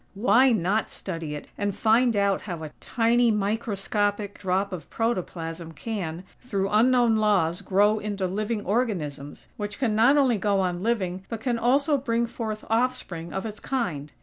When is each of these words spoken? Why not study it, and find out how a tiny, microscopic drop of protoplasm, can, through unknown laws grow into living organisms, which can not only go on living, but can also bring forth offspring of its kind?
Why 0.15 0.51
not 0.51 0.89
study 0.89 1.35
it, 1.35 1.45
and 1.59 1.75
find 1.75 2.15
out 2.15 2.41
how 2.41 2.63
a 2.63 2.71
tiny, 2.79 3.29
microscopic 3.29 4.39
drop 4.39 4.73
of 4.73 4.89
protoplasm, 4.89 5.73
can, 5.73 6.23
through 6.39 6.69
unknown 6.69 7.17
laws 7.17 7.61
grow 7.61 7.99
into 7.99 8.25
living 8.25 8.65
organisms, 8.65 9.47
which 9.57 9.77
can 9.77 9.93
not 9.93 10.17
only 10.17 10.39
go 10.39 10.59
on 10.59 10.81
living, 10.81 11.23
but 11.29 11.39
can 11.39 11.59
also 11.59 11.97
bring 11.99 12.25
forth 12.25 12.65
offspring 12.67 13.31
of 13.31 13.45
its 13.45 13.59
kind? 13.59 14.11